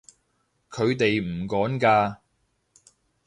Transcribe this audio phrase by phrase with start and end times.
[0.71, 2.17] 佢哋唔趕㗎